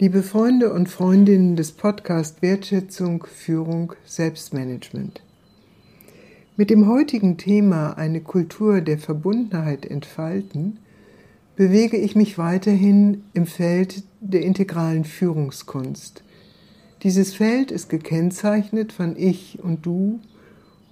[0.00, 5.20] Liebe Freunde und Freundinnen des Podcasts Wertschätzung, Führung, Selbstmanagement.
[6.56, 10.78] Mit dem heutigen Thema eine Kultur der Verbundenheit entfalten,
[11.54, 16.24] bewege ich mich weiterhin im Feld der integralen Führungskunst.
[17.02, 20.18] Dieses Feld ist gekennzeichnet von Ich und Du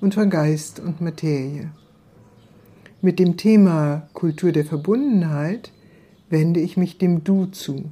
[0.03, 1.71] und von Geist und Materie.
[3.01, 5.73] Mit dem Thema Kultur der Verbundenheit
[6.29, 7.87] wende ich mich dem Du zu.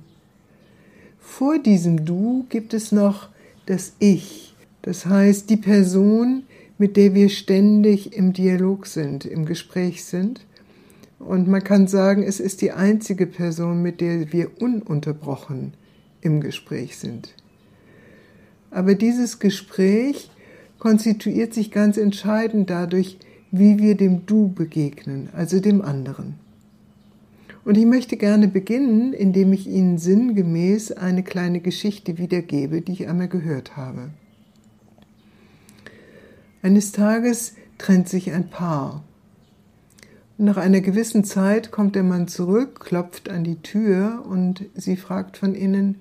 [1.29, 3.29] Vor diesem Du gibt es noch
[3.67, 6.45] das Ich, das heißt die Person,
[6.79, 10.47] mit der wir ständig im Dialog sind, im Gespräch sind.
[11.19, 15.75] Und man kann sagen, es ist die einzige Person, mit der wir ununterbrochen
[16.23, 17.35] im Gespräch sind.
[18.71, 20.31] Aber dieses Gespräch
[20.79, 23.19] konstituiert sich ganz entscheidend dadurch,
[23.51, 26.46] wie wir dem Du begegnen, also dem anderen.
[27.67, 33.09] Und ich möchte gerne beginnen, indem ich Ihnen sinngemäß eine kleine Geschichte wiedergebe, die ich
[33.09, 34.11] einmal gehört habe.
[36.63, 39.03] Eines Tages trennt sich ein Paar.
[40.39, 45.37] Nach einer gewissen Zeit kommt der Mann zurück, klopft an die Tür und sie fragt
[45.37, 45.97] von innen,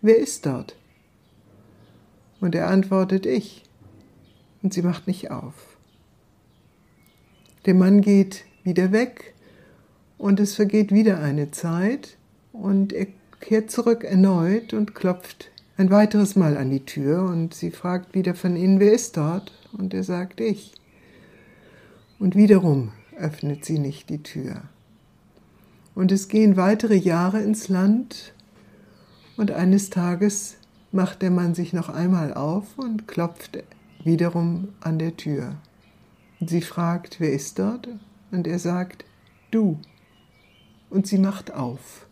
[0.00, 0.76] wer ist dort?
[2.40, 3.64] Und er antwortet, ich.
[4.62, 5.76] Und sie macht nicht auf.
[7.66, 9.34] Der Mann geht wieder weg
[10.22, 12.16] und es vergeht wieder eine Zeit
[12.52, 13.08] und er
[13.40, 18.36] kehrt zurück erneut und klopft ein weiteres Mal an die Tür und sie fragt wieder
[18.36, 19.50] von innen, wer ist dort?
[19.76, 20.74] Und er sagt, ich.
[22.20, 24.62] Und wiederum öffnet sie nicht die Tür.
[25.96, 28.32] Und es gehen weitere Jahre ins Land
[29.36, 30.54] und eines Tages
[30.92, 33.58] macht der Mann sich noch einmal auf und klopft
[34.04, 35.56] wiederum an der Tür.
[36.38, 37.88] Und sie fragt, wer ist dort?
[38.30, 39.04] Und er sagt,
[39.50, 39.80] du
[40.92, 42.06] und sie macht auf.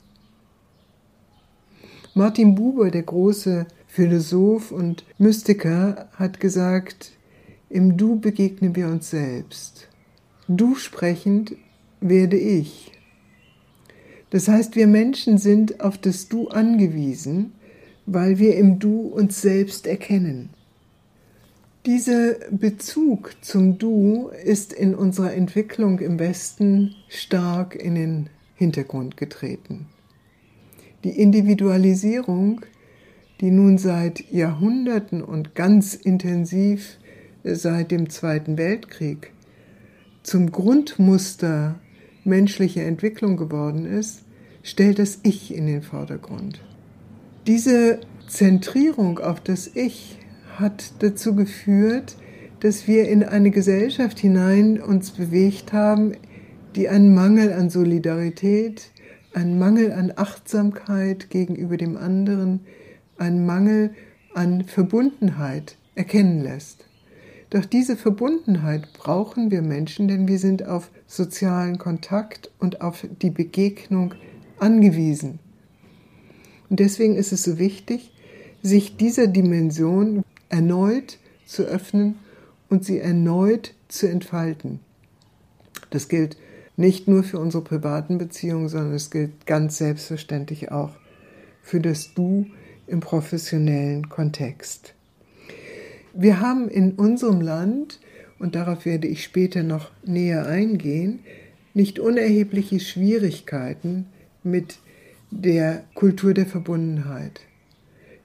[2.14, 7.12] Martin Buber, der große Philosoph und Mystiker, hat gesagt,
[7.68, 9.88] im Du begegnen wir uns selbst.
[10.48, 11.54] Du sprechend
[12.00, 12.92] werde ich.
[14.30, 17.52] Das heißt, wir Menschen sind auf das Du angewiesen,
[18.06, 20.50] weil wir im Du uns selbst erkennen.
[21.86, 29.86] Dieser Bezug zum Du ist in unserer Entwicklung im Westen stark in den Hintergrund getreten.
[31.02, 32.60] Die Individualisierung,
[33.40, 36.98] die nun seit Jahrhunderten und ganz intensiv
[37.42, 39.32] seit dem Zweiten Weltkrieg
[40.22, 41.80] zum Grundmuster
[42.24, 44.24] menschlicher Entwicklung geworden ist,
[44.62, 46.60] stellt das Ich in den Vordergrund.
[47.46, 50.18] Diese Zentrierung auf das Ich
[50.58, 52.14] hat dazu geführt,
[52.60, 56.12] dass wir in eine Gesellschaft hinein uns bewegt haben,
[56.76, 58.90] die einen Mangel an Solidarität,
[59.32, 62.60] einen Mangel an Achtsamkeit gegenüber dem anderen,
[63.18, 63.90] einen Mangel
[64.34, 66.86] an Verbundenheit erkennen lässt.
[67.50, 73.30] Doch diese Verbundenheit brauchen wir Menschen, denn wir sind auf sozialen Kontakt und auf die
[73.30, 74.14] Begegnung
[74.60, 75.40] angewiesen.
[76.68, 78.12] Und deswegen ist es so wichtig,
[78.62, 82.16] sich dieser Dimension erneut zu öffnen
[82.68, 84.78] und sie erneut zu entfalten.
[85.90, 86.36] Das gilt
[86.80, 90.92] nicht nur für unsere privaten Beziehungen, sondern es gilt ganz selbstverständlich auch
[91.62, 92.46] für das Du
[92.86, 94.94] im professionellen Kontext.
[96.14, 98.00] Wir haben in unserem Land,
[98.38, 101.20] und darauf werde ich später noch näher eingehen,
[101.74, 104.06] nicht unerhebliche Schwierigkeiten
[104.42, 104.78] mit
[105.30, 107.42] der Kultur der Verbundenheit.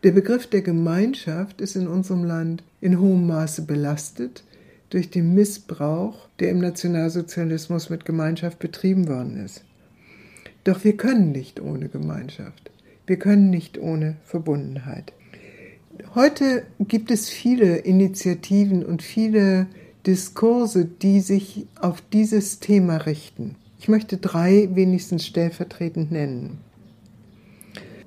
[0.03, 4.45] Der Begriff der Gemeinschaft ist in unserem Land in hohem Maße belastet
[4.89, 9.63] durch den Missbrauch, der im Nationalsozialismus mit Gemeinschaft betrieben worden ist.
[10.63, 12.71] Doch wir können nicht ohne Gemeinschaft.
[13.07, 15.13] Wir können nicht ohne Verbundenheit.
[16.13, 19.67] Heute gibt es viele Initiativen und viele
[20.05, 23.55] Diskurse, die sich auf dieses Thema richten.
[23.79, 26.57] Ich möchte drei wenigstens stellvertretend nennen.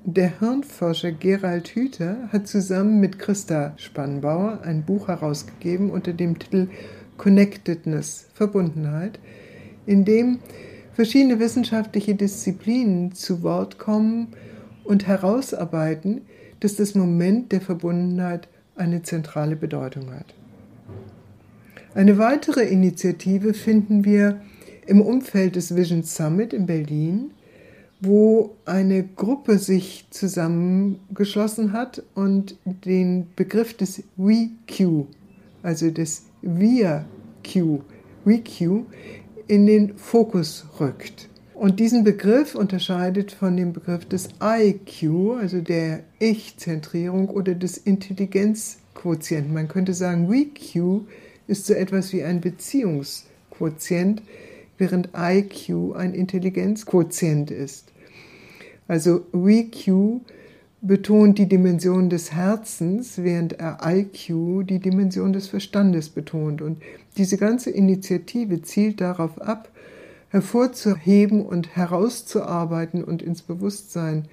[0.05, 6.69] Der Hirnforscher Gerald Hüther hat zusammen mit Christa Spannbauer ein Buch herausgegeben unter dem Titel
[7.17, 9.19] Connectedness, Verbundenheit,
[9.85, 10.39] in dem
[10.93, 14.29] verschiedene wissenschaftliche Disziplinen zu Wort kommen
[14.85, 16.21] und herausarbeiten,
[16.61, 18.47] dass das Moment der Verbundenheit
[18.77, 20.33] eine zentrale Bedeutung hat.
[21.93, 24.39] Eine weitere Initiative finden wir
[24.87, 27.31] im Umfeld des Vision Summit in Berlin,
[28.01, 35.05] wo eine Gruppe sich zusammengeschlossen hat und den Begriff des WeQ,
[35.63, 37.81] also des Wir-Q,
[38.23, 38.85] WeQ,
[39.47, 41.27] in den Fokus rückt.
[41.55, 49.53] Und diesen Begriff unterscheidet von dem Begriff des IQ, also der Ich-Zentrierung oder des Intelligenzquotienten.
[49.53, 51.01] Man könnte sagen, WeQ
[51.47, 54.21] ist so etwas wie ein Beziehungsquotient,
[54.79, 57.91] während IQ ein Intelligenzquotient ist.
[58.87, 60.21] Also WeQ
[60.81, 66.61] betont die Dimension des Herzens, während er IQ die Dimension des Verstandes betont.
[66.61, 66.81] Und
[67.17, 69.69] diese ganze Initiative zielt darauf ab,
[70.29, 74.25] hervorzuheben und herauszuarbeiten und ins Bewusstsein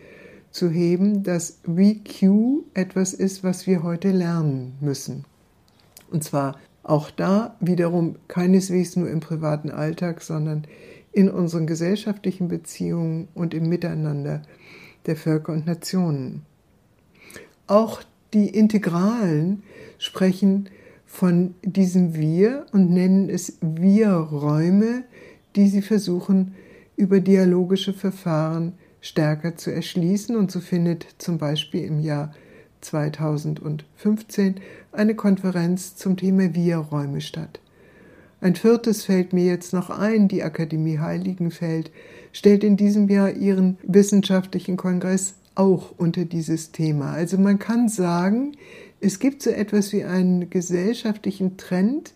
[0.51, 5.25] zu heben, dass VQ etwas ist, was wir heute lernen müssen.
[6.11, 10.67] Und zwar auch da wiederum keineswegs nur im privaten Alltag, sondern
[11.13, 14.43] in unseren gesellschaftlichen Beziehungen und im Miteinander
[15.07, 16.43] der Völker und Nationen.
[17.67, 18.03] Auch
[18.35, 19.65] die Integralen
[19.99, 20.69] sprechen
[21.07, 25.05] von diesem Wir und nennen es Wir-Räume,
[25.57, 26.55] die sie versuchen,
[26.97, 30.37] über dialogische Verfahren stärker zu erschließen.
[30.37, 32.33] Und so findet zum Beispiel im Jahr
[32.87, 34.57] 2015
[34.93, 37.61] eine Konferenz zum Thema Wir-Räume statt.
[38.41, 41.91] Ein viertes fällt mir jetzt noch ein, die Akademie Heiligenfeld
[42.33, 47.13] stellt in diesem Jahr ihren wissenschaftlichen Kongress auch unter dieses Thema.
[47.13, 48.53] Also man kann sagen,
[49.01, 52.13] es gibt so etwas wie einen gesellschaftlichen Trend,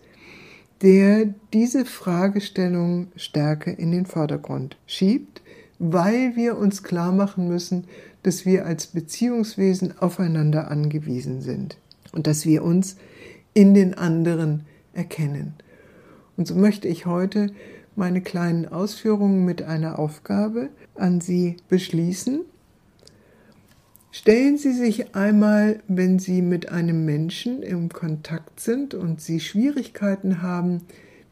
[0.81, 5.41] der diese Fragestellung stärker in den Vordergrund schiebt,
[5.83, 7.85] weil wir uns klar machen müssen,
[8.21, 11.77] dass wir als Beziehungswesen aufeinander angewiesen sind
[12.13, 12.97] und dass wir uns
[13.55, 15.55] in den anderen erkennen.
[16.37, 17.47] Und so möchte ich heute
[17.95, 22.41] meine kleinen Ausführungen mit einer Aufgabe an Sie beschließen.
[24.11, 30.43] Stellen Sie sich einmal, wenn Sie mit einem Menschen im Kontakt sind und Sie Schwierigkeiten
[30.43, 30.81] haben,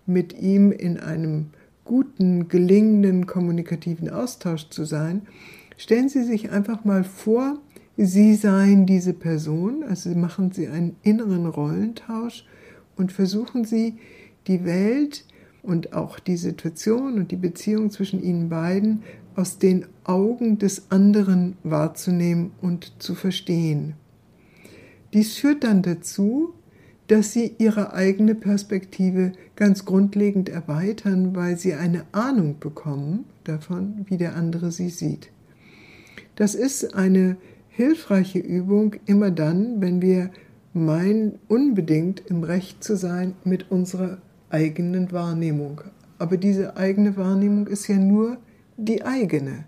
[0.08, 1.52] mit ihm in einem
[1.90, 5.24] guten, gelingenden kommunikativen Austausch zu sein,
[5.76, 7.58] stellen Sie sich einfach mal vor,
[7.98, 12.46] Sie seien diese Person, also machen Sie einen inneren Rollentausch
[12.96, 13.98] und versuchen Sie,
[14.46, 15.26] die Welt
[15.64, 19.02] und auch die Situation und die Beziehung zwischen Ihnen beiden
[19.36, 23.96] aus den Augen des anderen wahrzunehmen und zu verstehen.
[25.12, 26.54] Dies führt dann dazu,
[27.10, 34.18] dass sie ihre eigene Perspektive ganz grundlegend erweitern, weil sie eine Ahnung bekommen davon, wie
[34.18, 35.32] der andere sie sieht.
[36.36, 37.36] Das ist eine
[37.68, 40.30] hilfreiche Übung immer dann, wenn wir
[40.74, 44.20] meinen, unbedingt im Recht zu sein mit unserer
[44.52, 45.82] eigenen Wahrnehmung.
[46.20, 48.38] Aber diese eigene Wahrnehmung ist ja nur
[48.78, 49.66] die eigene.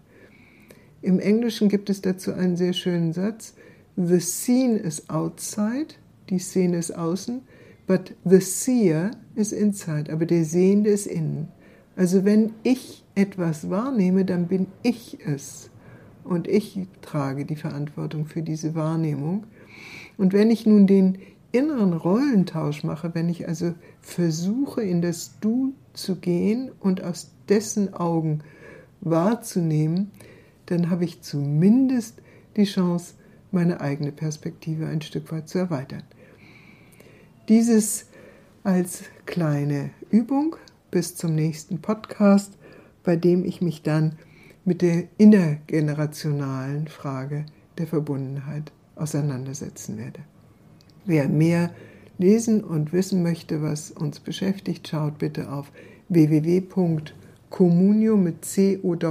[1.02, 3.56] Im Englischen gibt es dazu einen sehr schönen Satz.
[3.96, 5.96] The scene is outside,
[6.31, 7.42] die Szene ist außen,
[7.86, 11.50] but the seer is inside, aber der Sehende ist innen.
[11.95, 15.69] Also wenn ich etwas wahrnehme, dann bin ich es.
[16.24, 19.45] Und ich trage die Verantwortung für diese Wahrnehmung.
[20.18, 21.18] Und wenn ich nun den
[21.51, 27.94] inneren Rollentausch mache, wenn ich also versuche, in das Du zu gehen und aus dessen
[27.94, 28.39] Augen
[29.01, 30.12] wahrzunehmen,
[30.68, 32.22] dann habe ich zumindest
[32.56, 33.16] die Chance,
[33.51, 36.04] meine eigene Perspektive ein Stück weit zu erweitern.
[37.48, 38.06] Dieses
[38.64, 40.56] als kleine Übung
[40.92, 42.58] bis zum nächsten Podcast,
[43.04, 44.18] bei dem ich mich dann
[44.66, 47.46] mit der innergenerationalen Frage
[47.78, 50.20] der Verbundenheit auseinandersetzen werde.
[51.06, 51.72] Wer mehr
[52.20, 55.72] lesen und wissen möchte, was uns beschäftigt, schaut bitte auf
[56.10, 57.01] www.com
[57.51, 59.01] Communio mit C-O-M-M-U-N-I-O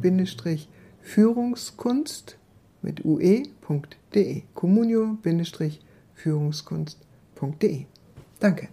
[0.00, 0.68] Bindestrich
[1.02, 2.38] Führungskunst
[2.80, 4.42] mit ue.de.
[4.54, 5.80] Communio Bindestrich
[6.18, 7.86] Führungskunst.de.
[8.40, 8.68] Danke.